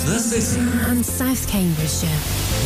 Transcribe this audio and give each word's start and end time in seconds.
across 0.00 0.30
the 0.32 0.40
city. 0.40 0.60
and 0.90 1.04
South 1.04 1.48
Cambridgeshire. 1.48 2.08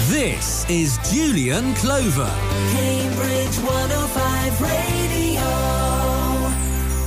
This 0.08 0.68
is 0.68 0.98
Julian 1.10 1.74
Clover. 1.74 2.30
Cambridge 2.72 3.58
105 3.58 4.60
Radio. 4.60 5.40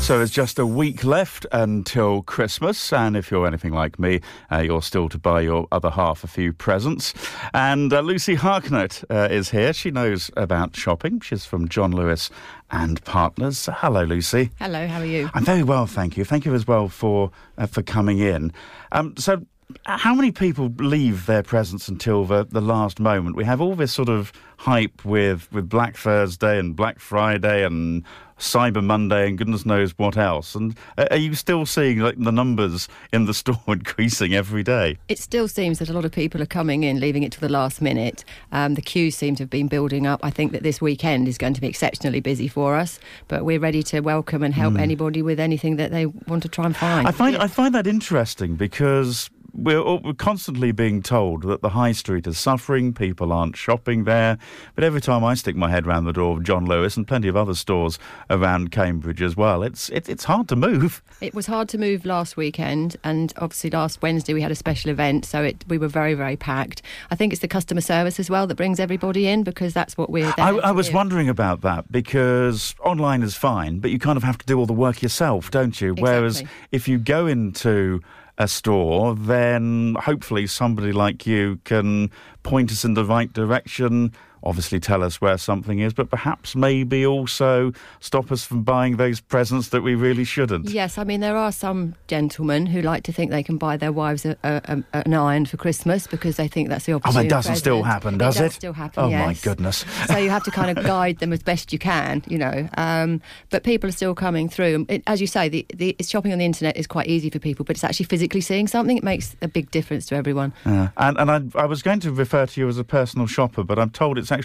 So 0.02 0.18
there's 0.18 0.32
just 0.32 0.58
a 0.58 0.66
week 0.66 1.04
left 1.04 1.46
until 1.52 2.22
Christmas, 2.22 2.94
and 2.94 3.18
if 3.18 3.30
you're 3.30 3.46
anything 3.46 3.74
like 3.74 4.00
me, 4.00 4.22
uh, 4.50 4.60
you're 4.60 4.82
still 4.82 5.10
to 5.10 5.18
buy 5.18 5.42
your 5.42 5.68
other 5.70 5.90
half 5.90 6.24
a 6.24 6.28
few 6.28 6.54
presents. 6.54 7.14
And 7.54 7.92
uh, 7.92 8.00
Lucy 8.00 8.36
Harknett 8.36 9.04
uh, 9.10 9.28
is 9.30 9.50
here. 9.50 9.74
She 9.74 9.92
knows 9.92 10.32
about 10.38 10.78
shopping. 10.78 11.20
She's 11.20 11.44
from 11.44 11.68
John 11.68 11.92
Lewis 11.92 12.30
and 12.72 13.04
Partners. 13.04 13.68
Hello, 13.72 14.04
Lucy. 14.04 14.52
Hello, 14.60 14.88
how 14.88 15.00
are 15.00 15.06
you? 15.06 15.30
I'm 15.34 15.44
very 15.44 15.64
well, 15.64 15.88
thank 15.88 16.16
you. 16.16 16.24
Thank 16.24 16.46
you 16.46 16.54
as 16.54 16.66
well 16.66 16.88
for 16.88 17.32
uh, 17.58 17.68
for 17.68 17.82
coming 17.84 18.20
in. 18.20 18.54
Um, 18.94 19.14
so, 19.18 19.46
how 19.86 20.14
many 20.14 20.32
people 20.32 20.72
leave 20.78 21.26
their 21.26 21.44
presents 21.44 21.88
until 21.88 22.26
the, 22.26 22.46
the 22.46 22.62
last 22.62 23.00
moment? 23.00 23.36
We 23.36 23.44
have 23.46 23.62
all 23.62 23.76
this 23.76 23.92
sort 23.92 24.10
of 24.10 24.32
hype 24.58 25.04
with, 25.04 25.52
with 25.52 25.70
Black 25.70 25.98
Thursday 25.98 26.58
and 26.58 26.76
Black 26.76 27.00
Friday 27.00 27.66
and 27.66 28.04
Cyber 28.40 28.84
Monday 28.84 29.28
and 29.28 29.38
goodness 29.38 29.66
knows 29.66 29.98
what 29.98 30.16
else. 30.16 30.56
And 30.56 30.78
are 30.98 31.18
you 31.18 31.34
still 31.36 31.66
seeing 31.66 32.00
like 32.00 32.18
the 32.18 32.32
numbers 32.32 32.88
in 33.12 33.26
the 33.26 33.34
store 33.34 33.62
increasing 33.68 34.34
every 34.34 34.64
day? 34.64 34.98
It 35.10 35.20
still 35.20 35.48
seems 35.48 35.80
that 35.80 35.90
a 35.90 35.94
lot 35.94 36.06
of 36.06 36.12
people 36.12 36.42
are 36.42 36.48
coming 36.48 36.84
in, 36.84 37.00
leaving 37.00 37.24
it 37.24 37.32
to 37.34 37.40
the 37.40 37.50
last 37.50 37.82
minute. 37.82 38.24
Um, 38.52 38.76
the 38.76 38.82
queues 38.82 39.16
seem 39.16 39.36
to 39.36 39.44
have 39.44 39.50
been 39.50 39.68
building 39.68 40.06
up. 40.06 40.20
I 40.24 40.30
think 40.30 40.52
that 40.52 40.64
this 40.64 40.80
weekend 40.82 41.28
is 41.28 41.38
going 41.38 41.56
to 41.56 41.62
be 41.62 41.68
exceptionally 41.68 42.20
busy 42.20 42.48
for 42.48 42.76
us, 42.76 43.00
but 43.28 43.44
we're 43.44 43.60
ready 43.60 43.84
to 43.84 44.02
welcome 44.02 44.44
and 44.44 44.54
help 44.54 44.78
anybody 44.78 45.22
with 45.22 45.40
anything 45.40 45.78
that 45.78 45.92
they 45.92 46.06
want 46.06 46.44
to 46.44 46.50
try 46.50 46.66
and 46.66 46.76
find. 46.76 47.08
I 47.08 47.12
find 47.12 47.38
I 47.38 47.48
find 47.48 47.74
that 47.74 47.88
interesting 47.88 48.56
because 48.56 49.30
we're, 49.54 49.84
we're 49.98 50.14
constantly 50.14 50.72
being 50.72 51.02
told 51.02 51.44
that 51.44 51.62
the 51.62 51.70
high 51.70 51.92
street 51.92 52.28
is 52.28 52.38
suffering, 52.38 52.94
people 52.94 53.32
aren't 53.32 53.56
shopping 53.56 54.04
there. 54.04 54.38
But 54.76 54.84
every 54.84 55.02
time 55.02 55.24
I 55.24 55.34
stick 55.34 55.56
my 55.56 55.70
head 55.70 55.86
round 55.86 56.08
the 56.08 56.14
door 56.14 56.38
of 56.38 56.44
John 56.44 56.66
Lewis 56.66 56.98
and 56.98 57.08
plenty 57.08 57.28
of 57.28 57.36
other 57.36 57.54
stores 57.54 58.00
around 58.30 58.72
Cambridge 58.72 59.22
as 59.22 59.36
well, 59.36 59.64
it's 59.64 59.90
it, 59.90 60.10
it's 60.10 60.26
hard 60.26 60.48
to 60.50 60.56
move. 60.56 61.02
It 61.22 61.34
was 61.34 61.48
hard 61.48 61.70
to 61.70 61.78
move 61.78 62.06
last 62.06 62.38
weekend, 62.38 62.98
and 63.04 63.34
obviously 63.38 63.70
last 63.70 64.02
Wednesday 64.02 64.34
we 64.34 64.42
had 64.42 64.52
a 64.52 64.56
special 64.56 64.92
event, 64.92 65.26
so 65.26 65.44
it, 65.44 65.66
we 65.68 65.78
were 65.78 65.88
very, 65.88 66.14
very 66.14 66.36
packed. 66.36 66.82
I 67.12 67.16
think 67.16 67.34
it's 67.34 67.42
the 67.42 67.48
customer 67.48 67.82
service 67.82 68.20
as 68.20 68.30
well 68.30 68.48
that 68.48 68.56
brings 68.56 68.80
everybody 68.80 69.28
in 69.28 69.44
because 69.44 69.74
that's 69.74 69.98
what 69.98 70.10
we're. 70.10 70.34
I, 70.38 70.52
there 70.52 70.66
I 70.66 70.72
was 70.72 70.90
do. 70.90 70.96
wondering 70.96 71.30
about 71.30 71.62
that 71.62 71.92
because 71.92 72.76
online 72.84 73.24
is 73.24 73.36
fine, 73.36 73.80
but 73.80 73.92
you 73.92 74.00
kind 74.00 74.18
of 74.18 74.24
have 74.24 74.38
to 74.38 74.46
do 74.46 74.60
all 74.60 74.66
the 74.66 74.74
work 74.74 75.02
yourself, 75.02 75.52
don't 75.52 75.80
you? 75.82 75.94
Whereas 75.94 76.44
if 76.72 76.88
you 76.88 76.98
go 76.98 77.28
into 77.28 78.02
a 78.38 78.48
store, 78.48 79.16
then 79.16 79.96
hopefully 80.00 80.48
somebody 80.48 80.92
like 80.92 81.26
you 81.26 81.60
can 81.64 82.12
point 82.44 82.72
us 82.72 82.86
in 82.86 82.94
the 82.94 83.06
right 83.06 83.32
direction. 83.34 84.14
Obviously, 84.48 84.80
tell 84.80 85.04
us 85.04 85.20
where 85.20 85.38
something 85.38 85.80
is, 85.80 85.94
but 85.94 86.10
perhaps 86.10 86.56
maybe 86.56 87.06
also 87.06 87.74
stop 88.00 88.32
us 88.32 88.46
from 88.46 88.64
buying 88.64 88.96
those 88.96 89.20
presents 89.20 89.70
that 89.70 89.82
we 89.82 89.94
really 89.94 90.24
shouldn't. 90.24 90.70
Yes, 90.70 90.98
I 90.98 91.04
mean 91.04 91.20
there 91.20 91.36
are 91.36 91.52
some 91.52 91.96
gentlemen 92.08 92.66
who 92.66 92.82
like 92.82 93.04
to 93.04 93.12
think 93.12 93.30
they 93.30 93.44
can 93.44 93.58
buy 93.58 93.76
their 93.76 93.92
wives 93.92 94.26
a, 94.26 94.38
a, 94.44 94.62
a, 94.94 95.04
an 95.06 95.14
iron 95.14 95.46
for 95.46 95.58
Christmas 95.58 96.08
because 96.08 96.38
they 96.38 96.48
think 96.48 96.70
that's 96.70 96.86
the 96.86 96.94
opportunity. 96.94 97.18
Oh, 97.18 97.20
opportunity. 97.20 97.28
that 97.28 97.36
doesn't 97.36 97.56
still 97.58 97.84
happen, 97.84 98.18
does 98.18 98.38
it? 98.38 98.40
it? 98.40 98.44
Does 98.44 98.56
still 98.56 98.74
happen. 98.74 99.04
Oh, 99.04 99.10
my 99.10 99.34
goodness. 99.34 99.84
so 100.08 100.16
you 100.16 100.30
have 100.30 100.46
to 100.46 100.52
kind 100.52 100.78
of 100.78 100.86
guide 100.86 101.20
them 101.20 101.34
as 101.34 101.44
best 101.44 101.74
you 101.74 101.80
can, 101.80 102.24
you 102.26 102.38
know. 102.38 102.70
Um, 102.78 103.22
but 103.50 103.64
people 103.64 103.90
are 103.90 103.94
still 103.94 104.16
coming 104.16 104.48
through. 104.48 104.86
It, 104.88 105.04
as 105.08 105.20
you 105.20 105.28
say, 105.28 105.50
the, 105.50 105.66
the 105.74 105.98
shopping 106.02 106.32
on 106.32 106.40
the 106.40 106.46
internet 106.46 106.78
is 106.78 106.88
quite 106.88 107.08
easy 107.08 107.30
for 107.30 107.40
people, 107.40 107.66
but 107.66 107.76
it's 107.76 107.84
actually 107.84 108.06
physically 108.06 108.40
seeing 108.40 108.68
something. 108.68 108.96
It 108.96 109.04
makes 109.04 109.36
a 109.42 109.50
big 109.50 109.72
difference 109.72 110.06
to 110.08 110.16
everyone. 110.16 110.54
Yeah. 110.66 110.90
And, 110.96 111.18
and 111.18 111.30
I, 111.30 111.64
I 111.64 111.66
was 111.66 111.84
going 111.84 112.00
to 112.02 112.14
refer 112.14 112.46
to 112.46 112.62
you 112.62 112.70
as 112.70 112.78
a 112.78 112.86
personal 112.86 113.28
shopper, 113.28 113.64
but 113.64 113.78
I'm 113.78 113.90
told 113.90 114.18
it's 114.18 114.32
actually 114.32 114.37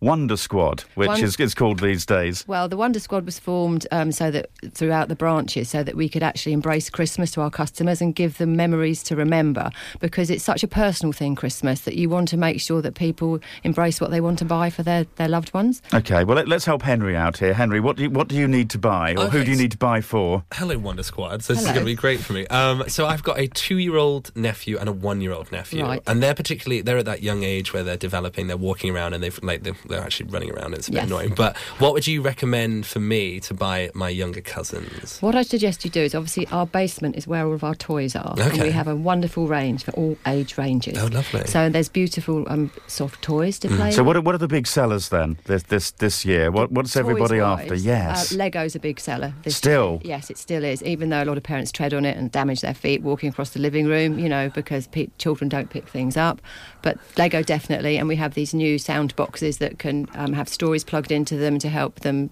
Wonder 0.00 0.36
Squad, 0.36 0.82
which 0.94 1.08
Won- 1.08 1.22
is 1.22 1.36
it's 1.36 1.54
called 1.54 1.80
these 1.80 2.04
days. 2.06 2.44
Well, 2.46 2.68
the 2.68 2.76
Wonder 2.76 3.00
Squad 3.00 3.24
was 3.24 3.38
formed 3.38 3.86
um, 3.90 4.12
so 4.12 4.30
that 4.30 4.50
throughout 4.72 5.08
the 5.08 5.16
branches, 5.16 5.68
so 5.68 5.82
that 5.82 5.94
we 5.94 6.08
could 6.08 6.22
actually 6.22 6.52
embrace 6.52 6.90
Christmas 6.90 7.30
to 7.32 7.40
our 7.40 7.50
customers 7.50 8.00
and 8.00 8.14
give 8.14 8.38
them 8.38 8.56
memories 8.56 9.02
to 9.04 9.16
remember. 9.16 9.70
Because 10.00 10.30
it's 10.30 10.44
such 10.44 10.62
a 10.62 10.68
personal 10.68 11.12
thing, 11.12 11.34
Christmas, 11.34 11.82
that 11.82 11.94
you 11.96 12.08
want 12.08 12.28
to 12.28 12.36
make 12.36 12.60
sure 12.60 12.82
that 12.82 12.94
people 12.94 13.40
embrace 13.64 14.00
what 14.00 14.10
they 14.10 14.20
want 14.20 14.38
to 14.40 14.44
buy 14.44 14.70
for 14.70 14.82
their, 14.82 15.04
their 15.16 15.28
loved 15.28 15.52
ones. 15.54 15.82
Okay, 15.94 16.24
well 16.24 16.36
let, 16.36 16.50
us 16.52 16.64
help 16.64 16.82
Henry 16.82 17.16
out 17.16 17.38
here. 17.38 17.54
Henry, 17.54 17.80
what 17.80 17.96
do 17.96 18.04
you, 18.04 18.10
what 18.10 18.28
do 18.28 18.36
you 18.36 18.48
need 18.48 18.70
to 18.70 18.78
buy, 18.78 19.14
or 19.16 19.26
who 19.28 19.44
do 19.44 19.50
you 19.50 19.56
need 19.56 19.70
to 19.72 19.78
buy 19.78 20.00
for? 20.00 20.44
Hello, 20.52 20.78
Wonder 20.78 21.02
Squad. 21.02 21.42
So 21.42 21.54
this 21.54 21.62
is 21.62 21.68
going 21.68 21.80
to 21.80 21.84
be 21.84 21.94
great 21.94 22.20
for 22.20 22.32
me. 22.32 22.46
Um, 22.48 22.88
so 22.88 23.06
I've 23.06 23.22
got 23.22 23.38
a 23.38 23.46
two-year-old 23.48 24.34
nephew 24.36 24.78
and 24.78 24.88
a 24.88 24.92
one-year-old 24.92 25.52
nephew, 25.52 25.84
Right. 25.84 26.02
and 26.06 26.22
they're 26.22 26.34
particularly 26.34 26.82
they're 26.82 26.98
at 26.98 27.04
that 27.04 27.22
young 27.22 27.42
age 27.42 27.72
where 27.72 27.82
they're 27.84 27.96
developing, 27.96 28.46
they're 28.46 28.56
walking 28.56 28.94
around, 28.94 29.14
and 29.14 29.22
they've 29.26 29.42
like 29.42 29.62
they're, 29.62 29.74
they're 29.88 30.02
actually 30.02 30.30
running 30.30 30.50
around. 30.52 30.74
It's 30.74 30.88
a 30.88 30.92
bit 30.92 30.96
Yes. 30.96 31.06
annoying. 31.06 31.34
But 31.34 31.56
what 31.78 31.92
would 31.92 32.06
you 32.06 32.22
recommend 32.22 32.86
for 32.86 33.00
me 33.00 33.40
to 33.40 33.54
buy 33.54 33.90
my 33.94 34.08
younger 34.08 34.40
cousins? 34.40 35.18
What 35.20 35.34
I 35.34 35.42
suggest 35.42 35.84
you 35.84 35.90
do 35.90 36.00
is 36.00 36.14
obviously 36.14 36.46
our 36.48 36.66
basement 36.66 37.16
is 37.16 37.26
where 37.26 37.44
all 37.46 37.52
of 37.54 37.64
our 37.64 37.74
toys 37.74 38.14
are. 38.16 38.34
And 38.38 38.62
we 38.62 38.70
have 38.70 38.88
a 38.88 38.96
wonderful 38.96 39.46
range 39.46 39.84
for 39.84 39.90
all 39.92 40.16
age 40.26 40.56
ranges. 40.58 40.96
Oh, 40.98 41.06
lovely. 41.06 41.40
Mm. 41.40 41.48
So 41.48 41.68
there's 41.68 41.88
beautiful 41.88 42.44
um, 42.48 42.70
soft 42.86 43.20
toys 43.22 43.58
to 43.60 43.68
play 43.68 43.90
So 43.90 44.02
with. 44.02 44.06
what 44.06 44.16
are, 44.16 44.20
what 44.22 44.34
are 44.34 44.38
the 44.38 44.48
big 44.48 44.66
sellers 44.66 45.08
then 45.08 45.38
this 45.44 45.64
this 45.64 45.90
this 45.92 46.24
year? 46.24 46.50
What 46.50 46.70
what's 46.72 46.96
everybody 46.96 47.38
Toys-wise, 47.38 47.60
after? 47.62 47.74
Yes. 47.74 48.32
Uh, 48.32 48.36
Lego's 48.36 48.74
a 48.74 48.78
big 48.80 49.00
seller. 49.00 49.34
This 49.42 49.56
Still? 49.56 50.00
year. 50.04 50.14
Yes, 50.16 50.30
it 50.30 50.38
still 50.38 50.64
is, 50.64 50.82
even 50.82 51.08
though 51.10 51.22
a 51.22 51.26
lot 51.26 51.36
of 51.36 51.42
parents 51.42 51.72
tread 51.72 51.92
on 51.94 52.04
it 52.04 52.16
and 52.16 52.30
damage 52.30 52.60
their 52.60 52.74
feet 52.74 53.02
walking 53.02 53.28
across 53.30 53.50
the 53.50 53.60
living 53.60 53.86
room, 53.86 54.18
you 54.18 54.28
know, 54.28 54.48
because 54.50 54.86
pe- 54.86 55.08
children 55.18 55.48
don't 55.48 55.70
pick 55.70 55.88
things 55.88 56.16
up. 56.16 56.40
But 56.82 56.98
Lego 57.18 57.42
definitely, 57.42 57.96
and 57.96 58.06
we 58.06 58.16
have 58.16 58.34
these 58.34 58.54
new 58.54 58.78
sound 58.78 59.15
boxes 59.16 59.58
that 59.58 59.78
can 59.78 60.06
um, 60.14 60.32
have 60.34 60.48
stories 60.48 60.84
plugged 60.84 61.10
into 61.10 61.36
them 61.36 61.58
to 61.60 61.68
help 61.68 62.00
them 62.00 62.30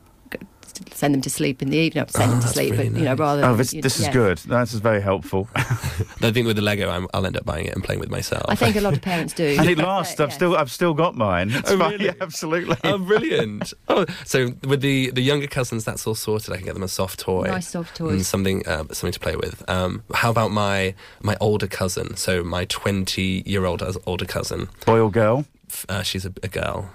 send 0.90 1.14
them 1.14 1.20
to 1.20 1.30
sleep 1.30 1.62
in 1.62 1.70
the 1.70 1.76
evening. 1.76 2.00
Not 2.00 2.10
send 2.10 2.30
Oh, 2.30 2.34
them 2.34 2.42
to 2.42 2.48
sleep, 2.48 2.72
really 2.72 2.88
but, 2.88 2.98
you 2.98 3.04
know, 3.04 3.10
nice. 3.12 3.18
rather 3.20 3.44
oh, 3.44 3.48
than, 3.50 3.56
this 3.58 3.72
you- 3.72 3.82
this 3.82 3.96
is 4.00 4.06
yes. 4.06 4.12
good. 4.12 4.38
This 4.38 4.74
is 4.74 4.80
very 4.80 5.00
helpful. 5.00 5.48
I 5.54 6.32
think 6.32 6.46
with 6.48 6.56
the 6.56 6.62
Lego, 6.62 6.90
I'm, 6.90 7.06
I'll 7.14 7.24
end 7.24 7.36
up 7.36 7.44
buying 7.44 7.66
it 7.66 7.74
and 7.74 7.84
playing 7.84 8.00
with 8.00 8.10
myself. 8.10 8.44
I 8.48 8.56
think 8.56 8.74
a 8.74 8.80
lot 8.80 8.92
of 8.92 9.00
parents 9.12 9.32
do. 9.34 9.54
and 9.58 9.68
it 9.68 9.78
lasts. 9.78 10.18
I've 10.18 10.30
yes. 10.30 10.34
still 10.34 10.56
I've 10.56 10.72
still 10.72 10.92
got 10.94 11.14
mine. 11.14 11.50
It's 11.52 11.70
Oh, 11.70 11.78
fine. 11.78 11.92
really? 11.92 12.06
Yeah, 12.06 12.12
absolutely. 12.20 12.76
Oh, 12.82 12.98
brilliant! 12.98 13.72
Oh, 13.88 14.04
so 14.24 14.52
with 14.66 14.80
the 14.80 15.10
the 15.12 15.22
younger 15.22 15.46
cousins, 15.46 15.84
that's 15.84 16.06
all 16.08 16.16
sorted. 16.16 16.52
I 16.52 16.56
can 16.56 16.64
get 16.66 16.74
them 16.74 16.82
a 16.82 16.88
soft 16.88 17.20
toy, 17.20 17.44
Nice 17.46 17.68
soft 17.68 18.00
and 18.00 18.08
toys. 18.10 18.26
something 18.26 18.66
uh, 18.66 18.84
something 18.90 19.12
to 19.12 19.20
play 19.20 19.36
with. 19.36 19.62
Um, 19.70 20.02
how 20.12 20.30
about 20.30 20.50
my 20.50 20.94
my 21.22 21.36
older 21.40 21.68
cousin? 21.68 22.16
So 22.16 22.42
my 22.42 22.64
twenty 22.64 23.44
year 23.46 23.64
old 23.64 23.80
older 24.06 24.24
cousin. 24.26 24.68
Boy 24.86 24.98
or 24.98 25.10
girl? 25.10 25.44
Uh, 25.88 26.02
she's 26.02 26.24
a, 26.24 26.32
a 26.42 26.48
girl. 26.48 26.90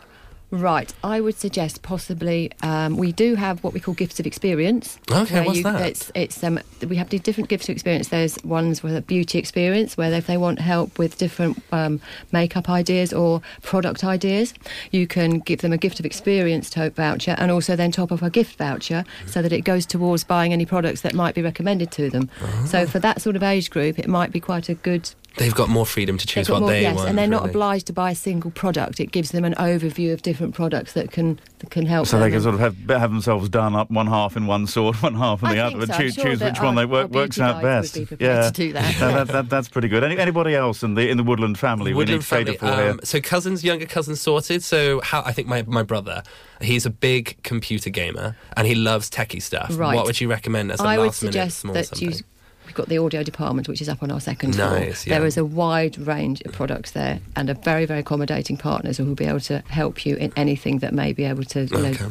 Right, 0.52 0.92
I 1.04 1.22
would 1.22 1.38
suggest 1.38 1.84
possibly 1.84 2.52
um, 2.64 2.98
we 2.98 3.12
do 3.12 3.36
have 3.36 3.64
what 3.64 3.72
we 3.72 3.80
call 3.80 3.94
gifts 3.94 4.20
of 4.20 4.26
experience. 4.26 4.98
Okay, 5.12 5.46
what's 5.46 5.62
that? 5.62 5.82
It's, 5.82 6.12
it's 6.16 6.44
um, 6.44 6.60
we 6.88 6.96
have 6.96 7.08
different 7.10 7.50
gifts 7.50 7.70
of 7.70 7.74
experience. 7.74 8.08
There's 8.08 8.44
ones 8.44 8.82
with 8.82 8.96
a 8.96 9.02
beauty 9.02 9.38
experience 9.38 9.96
where 9.96 10.12
if 10.12 10.26
they 10.26 10.38
want 10.38 10.58
help 10.58 10.98
with 10.98 11.20
different 11.20 11.62
um, 11.72 12.02
makeup 12.32 12.68
ideas 12.68 13.14
or 13.14 13.44
product 13.62 14.04
ideas, 14.04 14.56
you 14.90 15.06
can 15.06 15.38
give 15.38 15.62
them 15.62 15.72
a 15.72 15.78
gift 15.78 16.00
of 16.00 16.06
experience 16.06 16.72
tote 16.72 16.96
voucher 16.96 17.36
and 17.38 17.52
also 17.52 17.76
then 17.76 17.92
top 17.92 18.12
up 18.12 18.24
a 18.24 18.32
gift 18.32 18.58
voucher 18.58 19.06
so 19.28 19.44
that 19.44 19.54
it 19.54 19.62
goes 19.62 19.86
towards 19.86 20.24
buying 20.24 20.52
any 20.52 20.66
products 20.66 21.02
that 21.02 21.14
might 21.14 21.36
be 21.36 21.44
recommended 21.44 21.92
to 21.92 22.10
them. 22.10 22.28
Ah. 22.42 22.66
So 22.66 22.88
for 22.88 22.98
that 22.98 23.22
sort 23.22 23.36
of 23.36 23.44
age 23.44 23.70
group, 23.70 24.00
it 24.00 24.08
might 24.08 24.32
be 24.32 24.40
quite 24.40 24.68
a 24.68 24.74
good 24.74 25.12
They've 25.38 25.56
got 25.56 25.70
more 25.70 25.86
freedom 25.86 26.18
to 26.18 26.28
choose 26.28 26.50
what 26.50 26.62
more- 26.62 26.70
they 26.70 26.82
yes, 26.82 26.96
want. 26.96 27.10
and 27.10 27.18
they're 27.18 27.28
not 27.28 27.42
really. 27.44 27.52
obliged 27.52 27.88
to 27.88 27.94
buy 27.94 28.12
a 28.12 28.16
single 28.16 28.52
product. 28.52 29.00
It 29.00 29.12
gives 29.12 29.32
them 29.32 29.46
an 29.46 29.54
overview 29.56 30.12
of 30.12 30.22
different 30.22 30.54
products 30.54 30.94
that 30.94 31.12
can 31.12 31.40
that 31.60 31.70
can 31.70 31.86
help. 31.86 32.08
So 32.08 32.18
them 32.20 32.28
they 32.30 32.34
can 32.36 32.42
sort 32.42 32.56
of 32.56 32.62
have 32.62 32.76
have 33.00 33.12
themselves 33.12 33.48
done 33.48 33.76
up 33.76 33.90
one 33.92 34.08
half 34.08 34.36
in 34.36 34.48
one 34.48 34.68
sort, 34.68 34.96
one 35.04 35.14
half 35.16 35.42
in 35.44 35.50
I 35.50 35.52
the 35.56 35.62
think 35.62 35.66
other, 35.76 35.84
and 35.84 35.88
so. 35.88 35.94
I'm 35.94 36.02
choose, 36.02 36.14
sure 36.16 36.24
choose 36.26 36.40
that 36.40 36.54
which 36.54 36.62
one 36.62 36.76
they 36.76 36.86
work, 36.86 37.10
works 37.12 37.40
out 37.40 37.62
best. 37.62 37.94
would 37.96 38.02
be 38.02 38.06
prepared 38.06 38.54
to 38.54 38.62
do 38.68 38.74
that. 38.74 39.00
No, 39.00 39.12
that, 39.14 39.28
that- 39.28 39.50
that's 39.50 39.70
pretty 39.70 39.88
good. 39.88 40.04
Any, 40.04 40.18
anybody 40.18 40.56
else 40.56 40.84
in 40.84 40.96
the 40.96 41.10
in 41.10 41.18
the 41.18 41.24
Woodland 41.24 41.58
family 41.58 41.92
we 41.94 41.98
Woodland 42.00 42.20
need 42.22 42.26
family, 42.26 42.58
for 42.58 42.66
here? 42.66 42.90
um, 42.92 43.00
so 43.04 43.22
cousins, 43.22 43.64
younger 43.64 43.86
cousins 43.86 44.20
sorted. 44.20 44.64
So 44.64 45.00
how 45.02 45.22
I 45.26 45.32
think 45.32 45.48
my, 45.48 45.64
my 45.64 45.84
brother, 45.84 46.24
he's 46.60 46.86
a 46.86 46.90
big 46.90 47.42
computer 47.44 47.90
gamer 47.90 48.36
and 48.58 48.68
he 48.68 48.76
loves 48.76 49.10
techie 49.10 49.42
stuff. 49.42 49.78
Right. 49.78 49.96
What 49.96 50.06
would 50.06 50.20
you 50.20 50.30
recommend 50.30 50.72
as 50.72 50.80
a 50.80 50.84
I 50.84 50.98
would 50.98 51.06
last 51.06 51.22
minute 51.24 51.34
suggest 51.34 51.60
small 51.60 51.74
that 51.76 51.86
something? 51.88 52.24
We've 52.70 52.76
got 52.76 52.88
the 52.88 53.00
audio 53.00 53.24
department, 53.24 53.68
which 53.68 53.82
is 53.82 53.90
up 53.90 54.04
on 54.04 54.12
our 54.12 54.20
second 54.20 54.54
floor. 54.54 54.78
Yeah. 54.78 54.94
There 55.18 55.26
is 55.26 55.38
a 55.38 55.44
wide 55.44 55.98
range 55.98 56.42
of 56.42 56.52
products 56.52 56.92
there, 56.92 57.20
and 57.36 57.50
a 57.50 57.56
very, 57.56 57.88
very 57.88 58.02
accommodating 58.02 58.58
partners 58.58 58.98
who 58.98 59.06
will 59.06 59.16
be 59.16 59.26
able 59.26 59.40
to 59.40 59.64
help 59.70 60.06
you 60.06 60.16
in 60.18 60.32
anything 60.36 60.78
that 60.80 60.94
may 60.94 61.12
be 61.12 61.24
able 61.26 61.44
to, 61.46 61.62
you 61.66 61.78
know, 61.80 61.90
Okay. 61.90 62.06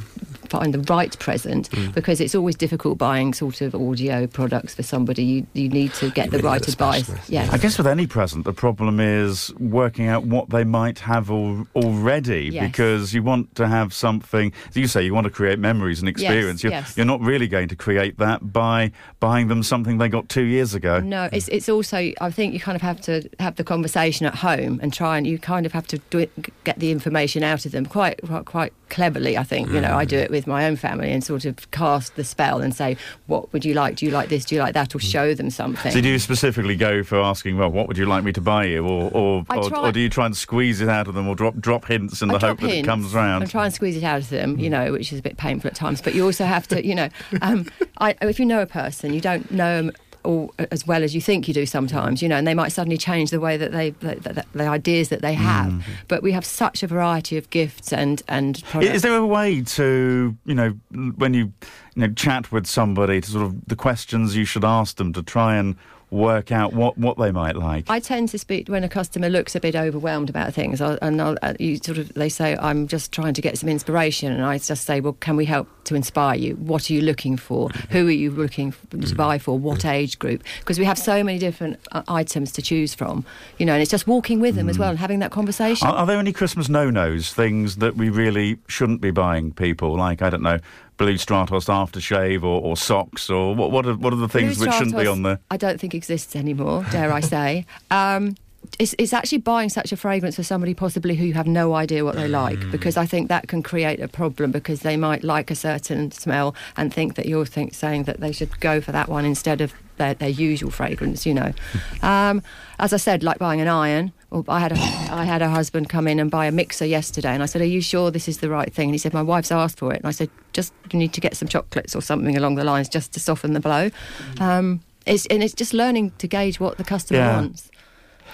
Find 0.49 0.73
the 0.75 0.81
right 0.93 1.19
present 1.19 1.71
Mm. 1.71 1.95
because 1.95 2.21
it's 2.21 2.35
always 2.35 2.57
difficult 2.57 2.99
buying 2.99 3.35
sort 3.35 3.61
of 3.61 3.75
audio 3.75 4.27
products 4.27 4.75
for 4.75 4.83
somebody. 4.83 5.23
You 5.25 5.47
you 5.55 5.69
need 5.69 5.93
to 5.95 6.11
get 6.11 6.27
You 6.27 6.31
the 6.33 6.37
really 6.39 6.49
right 6.49 6.69
advice. 6.69 7.05
specialist, 7.05 7.31
Yes. 7.31 7.47
yeah. 7.49 7.55
I 7.55 7.59
guess 7.59 7.79
with 7.79 7.87
any 7.87 8.07
present, 8.07 8.45
the 8.45 8.53
problem 8.53 9.01
is 9.01 9.53
working 9.59 10.07
out 10.09 10.25
what 10.25 10.51
they 10.51 10.65
might 10.65 10.99
have 11.01 11.31
al- 11.31 11.67
already 11.75 12.51
Yes. 12.53 12.67
because 12.69 13.15
you 13.15 13.23
want 13.23 13.55
to 13.57 13.67
have 13.67 13.93
something, 13.93 14.53
you 14.75 14.87
say, 14.87 15.03
you 15.05 15.15
want 15.15 15.25
to 15.25 15.31
create 15.31 15.59
memories 15.59 16.01
and 16.01 16.09
experience. 16.09 16.63
you're, 16.63 16.73
yes. 16.73 16.95
you're 16.97 17.07
not 17.07 17.21
really 17.21 17.49
going 17.49 17.69
to 17.69 17.77
create 17.77 18.19
that 18.19 18.53
by 18.53 18.91
buying 19.21 19.49
them 19.49 19.63
something 19.63 19.99
they 19.99 20.09
got 20.09 20.29
two 20.29 20.45
years 20.45 20.75
ago. 20.75 21.01
No, 21.01 21.29
it's 21.33 21.49
it's 21.49 21.69
also. 21.69 21.99
I 22.21 22.31
think 22.31 22.55
you 22.55 22.61
kind 22.61 22.77
of 22.77 22.83
have 22.83 23.01
to 23.03 23.29
have 23.39 23.57
the 23.57 23.65
conversation 23.65 24.27
at 24.27 24.37
home 24.37 24.79
and 24.83 24.93
try 24.93 25.17
and 25.19 25.27
you 25.27 25.39
kind 25.39 25.67
of 25.67 25.73
have 25.73 25.87
to 25.89 25.99
do 26.11 26.19
it, 26.19 26.31
get 26.65 26.79
the 26.79 26.91
information 26.91 27.43
out 27.43 27.67
of 27.67 27.73
them 27.73 27.85
quite 27.87 28.21
quite, 28.27 28.45
quite 28.45 28.73
cleverly. 28.89 29.37
I 29.37 29.43
think 29.43 29.71
you 29.71 29.81
know 29.81 29.97
I 29.97 30.05
do 30.05 30.17
mm. 30.17 30.23
it 30.23 30.31
with 30.31 30.47
my 30.47 30.67
own 30.67 30.77
family 30.77 31.13
and 31.13 31.23
sort 31.23 31.45
of 31.45 31.71
cast 31.71 32.17
the 32.17 32.25
spell 32.25 32.61
and 32.61 32.75
say, 32.75 32.97
what 33.27 33.53
would 33.53 33.65
you 33.65 33.75
like? 33.75 33.97
Do 33.97 34.07
you 34.07 34.13
like 34.13 34.29
this? 34.29 34.45
Do 34.45 34.55
you 34.55 34.61
like 34.61 34.75
that? 34.75 34.95
Or 34.95 34.99
mm. 34.99 35.11
show 35.11 35.35
them 35.35 35.51
something. 35.51 35.93
So 35.93 36.01
do 36.01 36.09
you 36.09 36.19
specifically 36.19 36.77
go 36.77 37.03
for 37.03 37.21
asking, 37.21 37.59
well, 37.59 37.71
what 37.71 37.89
would 37.89 37.99
you 37.99 38.07
like 38.07 38.25
me 38.25 38.33
to 38.33 38.41
buy 38.41 38.65
you, 38.65 38.87
or 38.87 39.11
or, 39.13 39.45
or, 39.51 39.77
or 39.77 39.93
do 39.93 40.01
you 40.01 40.09
try 40.09 40.27
and 40.27 40.37
squeeze 40.37 40.81
it 40.81 40.89
out 40.89 41.09
of 41.09 41.15
them, 41.15 41.29
or 41.29 41.35
drop 41.35 41.57
drop 41.59 41.87
hints 41.87 42.23
in 42.23 42.31
I 42.31 42.39
the 42.39 42.47
hope 42.47 42.61
that 42.61 42.71
it 42.71 42.85
comes 42.85 43.15
round? 43.15 43.43
And 43.43 43.51
try 43.51 43.65
and 43.65 43.75
squeeze 43.75 43.97
it 43.97 44.05
out 44.05 44.21
of 44.21 44.29
them, 44.29 44.59
you 44.59 44.69
mm. 44.69 44.73
know, 44.73 44.93
which 44.93 45.13
is 45.13 45.19
a 45.19 45.23
bit 45.23 45.37
painful 45.37 45.69
at 45.69 45.75
times. 45.75 46.01
But 46.01 46.15
you 46.15 46.25
also 46.25 46.45
have 46.45 46.69
to, 46.69 46.85
you 46.85 46.95
know, 46.95 47.09
um, 47.43 47.67
I, 47.99 48.15
if 48.23 48.39
you 48.39 48.47
know 48.47 48.61
a 48.61 48.67
person, 48.67 49.15
you 49.15 49.21
don't 49.21 49.51
know 49.51 49.79
them 49.83 49.93
all 50.29 50.55
as 50.71 50.87
well 50.87 51.03
as 51.03 51.15
you 51.15 51.23
think 51.23 51.49
you 51.49 51.55
do 51.55 51.65
sometimes, 51.65 52.21
you 52.21 52.29
know, 52.29 52.37
and 52.37 52.47
they 52.47 52.55
might 52.55 52.71
suddenly 52.71 52.99
change 52.99 53.31
the 53.31 53.41
way 53.41 53.57
that 53.57 53.73
they, 53.73 53.91
the, 53.91 54.45
ideas 54.59 55.09
that 55.09 55.23
they 55.23 55.33
have. 55.33 55.73
Mm-hmm. 55.73 55.93
But 56.07 56.23
we 56.23 56.33
have 56.33 56.45
such 56.45 56.83
a 56.83 56.87
variety 56.87 57.39
of 57.39 57.49
gifts 57.49 57.93
and 57.93 58.23
and 58.29 58.63
products. 58.65 58.97
Is 58.97 59.03
there 59.03 59.17
a 59.17 59.27
way 59.27 59.63
to, 59.63 60.37
you 60.45 60.55
know, 60.55 60.71
when 61.17 61.33
you, 61.33 61.53
you 61.95 62.07
know, 62.07 62.13
chat 62.13 62.53
with 62.53 62.67
somebody 62.67 63.23
to 63.23 63.31
sort 63.31 63.47
of 63.47 63.65
the 63.67 63.77
questions 63.77 64.37
you 64.37 64.45
should 64.45 64.65
ask 64.65 64.97
them 64.97 65.15
to 65.15 65.23
try 65.23 65.57
and 65.57 65.77
work 66.11 66.51
out 66.51 66.73
what, 66.73 66.97
what 66.97 67.19
they 67.19 67.31
might 67.31 67.57
like? 67.57 67.89
I 67.89 68.01
tend 68.01 68.29
to 68.31 68.39
speak 68.39 68.69
when 68.69 68.85
a 68.85 68.89
customer 68.89 69.29
looks 69.29 69.55
a 69.55 69.61
bit 69.61 69.77
overwhelmed 69.77 70.31
about 70.31 70.55
things, 70.55 70.81
I'll, 70.81 70.99
and 71.03 71.21
I'll, 71.21 71.37
uh, 71.43 71.55
you 71.59 71.77
sort 71.77 71.99
of 71.99 72.13
they 72.15 72.29
say, 72.29 72.57
"I'm 72.57 72.89
just 72.89 73.13
trying 73.13 73.35
to 73.35 73.41
get 73.41 73.59
some 73.59 73.69
inspiration," 73.69 74.33
and 74.33 74.45
I 74.45 74.59
just 74.59 74.85
say, 74.85 75.01
"Well, 75.01 75.15
can 75.15 75.37
we 75.37 75.45
help 75.45 75.69
to 75.85 75.95
inspire 75.95 76.37
you? 76.37 76.55
What 76.57 76.91
are 76.91 76.93
you 76.93 77.01
looking 77.01 77.37
for? 77.37 77.69
Who 77.91 78.07
are 78.07 78.11
you 78.11 78.31
looking 78.31 78.75
to 78.91 79.15
buy 79.15 79.39
for? 79.39 79.59
What 79.59 79.85
age 79.85 80.19
group? 80.19 80.43
Because 80.61 80.79
we 80.79 80.85
have 80.85 80.99
so 80.99 81.23
many 81.25 81.39
different 81.39 81.81
uh, 81.93 82.03
items 82.09 82.53
to 82.53 82.63
choose 82.63 82.95
from, 82.95 83.25
you 83.59 83.67
know, 83.67 83.73
and 83.73 83.83
it's 83.83 83.91
just 83.91 84.07
walking 84.07 84.41
with 84.41 84.55
them 84.55 84.69
as 84.69 84.79
well 84.79 84.91
and 84.91 84.99
having 84.99 85.19
that 85.21 85.31
conversation. 85.31 85.89
Are, 85.89 85.95
are 85.95 86.07
there 86.07 86.19
any 86.19 86.33
Christmas 86.33 86.69
no-nos, 86.69 87.33
things 87.33 87.77
that 87.77 87.97
we 87.97 88.11
really 88.11 88.59
shouldn't 88.69 89.01
be 89.01 89.11
buying 89.11 89.53
people? 89.53 89.97
Like, 89.97 90.23
I 90.23 90.31
don't 90.31 90.43
know, 90.43 90.59
Blue 90.99 91.15
Stratos 91.15 91.69
aftershave 91.69 92.43
or, 92.43 92.61
or 92.61 92.77
socks 92.77 93.31
or 93.31 93.55
what, 93.55 93.71
what, 93.71 93.87
are, 93.87 93.95
what 93.95 94.13
are 94.13 94.17
the 94.17 94.29
things 94.29 94.59
Blue 94.59 94.67
which 94.67 94.75
shouldn't 94.75 94.97
be 94.97 95.07
on 95.07 95.23
there? 95.23 95.41
I 95.51 95.57
don't 95.57 95.81
think 95.81 95.95
exists 95.95 96.37
anymore. 96.37 96.85
Dare 96.91 97.13
I 97.13 97.21
say? 97.21 97.65
Um, 97.91 98.35
it's, 98.79 98.95
it's 98.99 99.13
actually 99.13 99.39
buying 99.39 99.69
such 99.71 99.93
a 99.93 99.97
fragrance 99.97 100.37
for 100.37 100.43
somebody 100.43 100.75
possibly 100.75 101.15
who 101.15 101.25
you 101.25 101.35
have 101.35 101.47
no 101.47 101.75
idea 101.75 102.05
what 102.05 102.17
they 102.17 102.29
like 102.29 102.71
because 102.71 102.97
I 102.97 103.07
think 103.07 103.29
that 103.29 103.49
can 103.49 103.63
create 103.63 104.01
a 104.01 104.09
problem 104.09 104.51
because 104.53 104.81
they 104.81 104.97
might 104.97 105.25
like 105.25 105.51
a 105.51 105.55
certain 105.55 106.11
smell 106.11 106.55
and 106.77 106.93
think 106.93 107.15
that 107.15 107.27
you're 107.27 107.47
think, 107.47 107.75
saying 107.75 108.05
that 108.05 108.21
they 108.21 108.33
should 108.33 108.61
go 108.61 108.81
for 108.81 108.93
that 108.93 109.09
one 109.09 109.25
instead 109.25 109.61
of 109.61 109.73
their, 109.99 110.15
their 110.15 110.29
usual 110.29 110.71
fragrance. 110.71 111.27
You 111.27 111.35
know, 111.35 111.53
um, 112.03 112.43
as 112.79 112.93
I 112.93 112.97
said, 112.97 113.23
like 113.23 113.39
buying 113.39 113.61
an 113.61 113.69
iron. 113.69 114.13
Or 114.31 114.45
I 114.47 114.61
had 114.61 114.73
a 114.73 114.79
I 115.11 115.25
had 115.25 115.41
a 115.41 115.49
husband 115.49 115.89
come 115.89 116.07
in 116.07 116.21
and 116.21 116.31
buy 116.31 116.45
a 116.45 116.53
mixer 116.53 116.85
yesterday, 116.85 117.31
and 117.31 117.43
I 117.43 117.47
said, 117.47 117.63
"Are 117.63 117.65
you 117.67 117.81
sure 117.81 118.11
this 118.11 118.29
is 118.29 118.39
the 118.39 118.51
right 118.51 118.71
thing?" 118.71 118.89
And 118.91 118.95
he 118.95 118.99
said, 118.99 119.15
"My 119.15 119.23
wife's 119.23 119.51
asked 119.51 119.79
for 119.79 119.91
it." 119.91 119.97
And 120.01 120.07
I 120.07 120.11
said, 120.11 120.29
"Just 120.53 120.75
you 120.93 120.99
need 120.99 121.15
to 121.15 121.21
get 121.23 121.35
some 121.35 121.49
chocolates 121.49 121.97
or 121.97 122.03
something 122.03 122.37
along 122.37 122.57
the 122.57 122.65
lines 122.65 122.91
just 122.91 123.13
to 123.13 123.21
soften 123.21 123.55
the 123.55 123.61
blow." 123.61 123.91
Um, 124.39 124.81
it's 125.07 125.25
and 125.27 125.43
it's 125.43 125.55
just 125.55 125.73
learning 125.73 126.13
to 126.19 126.29
gauge 126.29 126.61
what 126.61 126.77
the 126.77 126.85
customer 126.85 127.21
Yeah. 127.21 127.37
wants. 127.37 127.71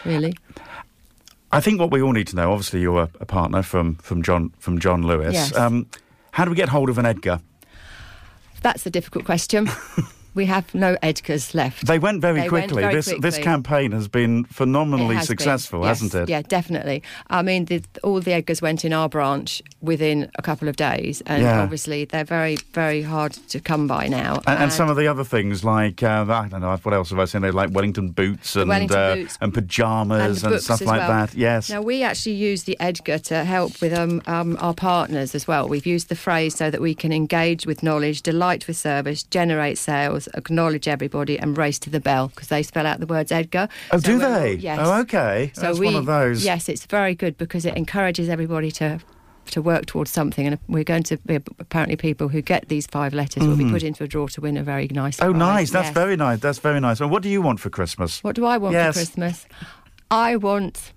Really, 0.05 0.35
I 1.53 1.61
think 1.61 1.79
what 1.79 1.93
we 1.93 2.03
all 2.03 2.13
need 2.13 2.27
to 2.27 2.35
know, 2.37 2.51
obviously 2.51 2.81
you're 2.81 3.03
a, 3.03 3.11
a 3.21 3.25
partner 3.27 3.63
from, 3.63 3.95
from, 3.97 4.23
John, 4.23 4.53
from 4.59 4.81
John 4.81 5.07
Lewis. 5.07 5.35
Yes. 5.35 5.57
Um, 5.57 5.87
how 6.33 6.45
do 6.45 6.51
we 6.51 6.57
get 6.57 6.69
hold 6.71 6.91
of 6.91 6.99
an 6.99 7.07
Edgar? 7.07 7.41
that's 8.63 8.85
a 8.87 8.91
difficult 8.91 9.25
question. 9.25 9.69
we 10.35 10.47
have 10.47 10.75
no 10.75 10.97
Edgars 10.97 11.55
left. 11.55 11.87
They 11.87 11.99
went 11.99 12.21
very 12.21 12.41
They 12.43 12.49
went 12.49 12.71
quickly. 12.73 12.83
very 12.83 12.95
this 12.95 13.15
this 13.21 13.39
campaign 13.39 13.93
has 13.93 14.09
been 14.09 14.45
phenomenally 14.45 15.17
has 15.17 15.29
been, 15.29 15.39
successful, 15.39 15.81
yes, 15.85 16.01
hasn't 16.01 16.15
it? 16.23 16.29
Yeah, 16.29 16.43
definitely. 16.43 17.03
I 17.29 17.43
mean, 17.43 17.67
the, 17.67 17.83
all 18.03 18.21
the 18.21 18.33
Edgars 18.33 18.61
went 18.63 18.85
in 18.85 18.93
our 18.93 19.09
branch 19.09 19.63
within 19.81 20.31
a 20.37 20.43
couple 20.43 20.69
of 20.69 20.77
days, 20.77 21.23
and 21.27 21.43
Yeah. 21.43 21.63
obviously 21.63 22.05
they're 22.05 22.25
very, 22.25 22.57
very 22.73 23.03
hard 23.03 23.33
to 23.49 23.61
come 23.61 23.87
by 23.87 24.09
now. 24.09 24.41
And, 24.47 24.65
and 24.65 24.73
some 24.73 24.89
of 24.89 24.97
the 24.97 25.07
other 25.07 25.25
things 25.25 25.65
like 25.65 26.03
uh, 26.03 26.27
I 26.29 26.49
don't 26.49 26.61
know 26.61 26.77
what 26.83 26.95
else 26.95 27.11
have 27.11 27.19
I 27.19 27.25
seen? 27.27 27.43
They 27.43 27.51
like 27.51 27.71
Wellington 27.71 28.11
boots 28.11 28.57
and 28.57 28.69
Wellington 28.69 28.97
uh, 28.99 29.15
boots. 29.15 29.39
and 29.41 29.55
pajamas 29.55 30.43
the 30.43 30.53
and, 30.53 30.61
stuff 30.61 30.81
like 30.83 31.01
well. 31.01 31.09
that. 31.09 31.35
Yes. 31.35 31.71
Now 31.71 31.83
we 31.83 32.03
actually 32.03 32.35
use 32.35 32.65
the 32.65 32.77
Edgar 32.81 33.19
to 33.19 33.45
help 33.45 33.81
with 33.81 33.93
um, 33.93 34.23
um, 34.27 34.57
our 34.61 34.75
partners 34.75 35.35
as 35.35 35.47
well. 35.47 35.69
We've 35.69 35.87
used 35.87 36.09
the 36.09 36.17
phrase 36.17 36.55
so 36.55 36.71
that 36.71 36.81
we 36.81 36.95
can 36.95 37.13
engage 37.13 37.67
with 37.67 37.83
knowledge, 37.83 38.23
delight 38.23 38.67
with 38.67 38.77
service, 38.77 39.23
generate 39.23 39.79
sales, 39.79 40.24
acknowledge 40.35 40.89
everybody, 40.89 41.39
and 41.39 41.57
race 41.59 41.79
to 41.81 41.91
the 41.91 42.01
bell 42.01 42.29
because 42.29 42.49
they 42.49 42.63
spell 42.63 42.87
out 42.87 43.01
the 43.01 43.07
words 43.07 43.31
Edgar. 43.33 43.69
oh, 43.93 43.99
So 43.99 44.07
do 44.13 44.19
they? 44.19 44.55
Yes. 44.55 44.79
Oh, 44.83 45.01
okay. 45.01 45.51
So 45.55 45.61
That's 45.63 45.79
we, 45.79 45.87
one 45.87 45.97
of 45.97 46.07
those. 46.07 46.45
Yes, 46.45 46.69
it's 46.69 46.87
very 46.87 47.15
good 47.15 47.37
because 47.39 47.65
it 47.65 47.77
encourages 47.77 48.29
everybody 48.29 48.71
to 48.73 49.01
to 49.51 49.61
work 49.61 49.85
towards 49.85 50.11
something. 50.11 50.47
And 50.47 50.59
we're 50.69 50.85
going 50.85 51.03
to 51.03 51.19
be 51.19 51.35
apparently 51.59 51.97
people 51.97 52.29
who 52.29 52.41
get 52.41 52.69
these 52.71 52.87
five 52.87 53.13
letters 53.13 53.47
will 53.47 53.57
be 53.57 53.71
put 53.71 53.83
into 53.83 54.03
a 54.03 54.09
draw 54.09 54.27
to 54.29 54.41
win 54.41 54.57
a 54.57 54.63
very 54.65 54.89
nice. 54.89 55.19
Mm-hmm. 55.19 55.29
Oh, 55.29 55.33
prize. 55.33 55.39
nice. 55.39 55.71
That's 55.71 55.87
Yes. 55.89 55.95
very 55.95 56.17
nice. 56.17 56.41
That's 56.41 56.59
very 56.61 56.81
nice. 56.81 57.01
And 57.01 57.11
what 57.11 57.23
do 57.23 57.29
you 57.29 57.43
want 57.43 57.61
for 57.61 57.69
Christmas? 57.69 58.25
What 58.25 58.37
do 58.37 58.47
I 58.47 58.57
want 58.57 58.73
Yes. 58.73 58.95
for 58.95 59.01
Christmas? 59.01 59.47
I 60.11 60.37
want 60.37 60.93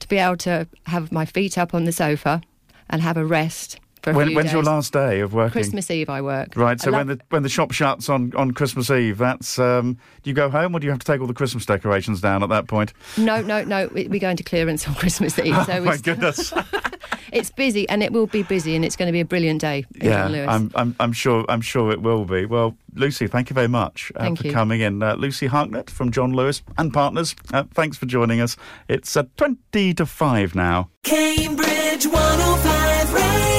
to 0.00 0.08
be 0.08 0.16
able 0.16 0.38
to 0.38 0.66
have 0.86 1.12
my 1.12 1.26
feet 1.26 1.58
up 1.58 1.74
on 1.74 1.84
the 1.84 1.92
sofa 1.92 2.40
and 2.88 3.02
have 3.02 3.18
a 3.18 3.26
rest 3.26 3.78
When, 4.04 4.26
few 4.28 4.36
when's 4.36 4.52
your 4.52 4.62
last 4.62 4.92
day 4.92 5.20
of 5.20 5.32
working? 5.32 5.52
Christmas 5.52 5.90
Eve 5.90 6.08
I 6.08 6.20
work. 6.22 6.56
Right. 6.56 6.80
I 6.80 6.84
So 6.84 6.90
when 6.92 7.06
the 7.06 7.20
when 7.30 7.42
the 7.42 7.48
shop 7.48 7.72
shuts 7.72 8.08
on, 8.08 8.32
on 8.36 8.50
Christmas 8.52 8.90
Eve, 8.90 9.18
that's 9.18 9.58
um, 9.58 9.94
do 10.22 10.30
you 10.30 10.34
go 10.34 10.50
home 10.50 10.74
or 10.74 10.80
do 10.80 10.86
you 10.86 10.90
have 10.90 11.00
to 11.00 11.06
take 11.06 11.20
all 11.20 11.26
the 11.26 11.34
Christmas 11.34 11.64
decorations 11.66 12.20
down 12.20 12.42
at 12.42 12.48
that 12.48 12.66
point? 12.66 12.92
no, 13.16 13.40
no, 13.40 13.62
no. 13.64 13.88
we- 13.94 14.08
We're 14.08 14.20
going 14.20 14.36
to 14.38 14.42
clearance 14.42 14.86
on 14.88 14.94
Christmas 14.96 15.38
Eve, 15.38 15.54
so 15.66 15.72
oh 15.74 15.80
my 15.84 15.92
it's, 15.94 16.02
goodness. 16.02 16.52
it's 17.32 17.50
busy, 17.50 17.88
and 17.88 18.02
it 18.02 18.12
will 18.12 18.26
be 18.26 18.42
busy, 18.42 18.74
and 18.74 18.84
it's 18.84 18.96
going 18.96 19.06
to 19.06 19.12
be 19.12 19.20
a 19.20 19.24
brilliant 19.24 19.60
day. 19.60 19.86
in 20.00 20.06
yeah, 20.08 20.22
John 20.24 20.32
Lewis. 20.32 20.48
I'm, 20.48 20.70
I'm 20.74 20.96
I'm 20.98 21.12
sure 21.12 21.44
I'm 21.48 21.60
sure 21.60 21.92
it 21.92 22.02
will 22.02 22.24
be. 22.24 22.44
Well, 22.46 22.76
Lucy, 22.94 23.26
thank 23.28 23.50
you 23.50 23.54
very 23.54 23.68
much 23.68 24.10
uh, 24.16 24.20
Thank 24.24 24.40
for 24.40 24.46
you. 24.48 24.52
coming 24.52 24.80
in. 24.80 25.02
Uh, 25.02 25.14
Lucy 25.14 25.46
Harknett 25.46 25.88
from 25.90 26.10
John 26.10 26.32
Lewis 26.32 26.62
and 26.76 26.92
Partners. 26.92 27.34
Uh, 27.52 27.64
thanks 27.72 27.96
for 27.96 28.06
joining 28.06 28.40
us. 28.40 28.56
It's 28.88 29.16
uh, 29.16 29.24
twenty 29.36 29.94
to 29.94 30.06
five 30.06 30.54
now. 30.54 30.90
Cambridge 31.04 32.06
105 32.06 33.14
Radio. 33.14 33.51